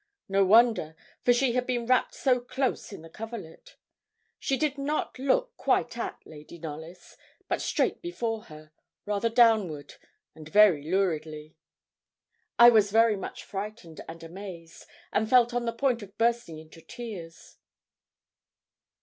No 0.27 0.43
wonder, 0.43 0.95
for 1.23 1.31
she 1.31 1.51
had 1.53 1.67
been 1.67 1.85
wrapped 1.85 2.15
so 2.15 2.39
close 2.39 2.91
in 2.91 3.03
the 3.03 3.07
coverlet. 3.09 3.75
She 4.39 4.57
did 4.57 4.75
not 4.79 5.19
look 5.19 5.55
quite 5.57 5.95
at 5.95 6.17
Lady 6.25 6.57
Knollys, 6.57 7.17
but 7.47 7.61
straight 7.61 8.01
before 8.01 8.45
her, 8.45 8.71
rather 9.05 9.29
downward, 9.29 9.93
and 10.33 10.49
very 10.49 10.81
luridly. 10.81 11.55
I 12.57 12.71
was 12.71 12.89
very 12.89 13.15
much 13.15 13.43
frightened 13.43 14.01
and 14.09 14.23
amazed, 14.23 14.87
and 15.13 15.29
felt 15.29 15.53
on 15.53 15.65
the 15.65 15.71
point 15.71 16.01
of 16.01 16.17
bursting 16.17 16.57
into 16.57 16.81
tears. 16.81 17.57